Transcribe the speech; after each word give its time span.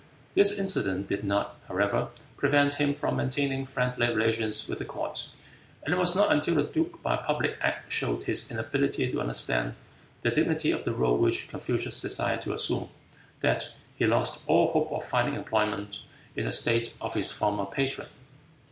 This 0.33 0.57
incident 0.57 1.07
did 1.07 1.23
not, 1.23 1.57
however, 1.67 2.07
prevent 2.35 2.73
him 2.81 2.95
from 2.95 3.17
maintaining 3.17 3.67
friendly 3.67 4.07
relations 4.07 4.67
with 4.67 4.79
the 4.79 4.83
court, 4.85 5.27
and 5.85 5.93
it 5.93 5.97
was 5.97 6.15
not 6.15 6.31
until 6.31 6.55
the 6.55 6.63
duke 6.63 7.03
by 7.03 7.13
a 7.13 7.17
public 7.21 7.59
act 7.61 7.91
showed 7.91 8.23
his 8.23 8.49
inability 8.49 9.11
to 9.11 9.21
understand 9.21 9.75
the 10.23 10.31
dignity 10.31 10.71
of 10.71 10.85
the 10.85 10.91
role 10.91 11.19
which 11.19 11.47
Confucius 11.49 12.01
desired 12.01 12.41
to 12.41 12.53
assume, 12.53 12.89
that 13.41 13.73
he 13.95 14.07
lost 14.07 14.41
all 14.47 14.69
hope 14.71 14.91
of 14.91 15.05
finding 15.05 15.35
employment 15.35 15.99
in 16.35 16.45
the 16.45 16.51
state 16.51 16.95
of 16.99 17.13
his 17.13 17.31
former 17.31 17.65
patron. 17.67 18.07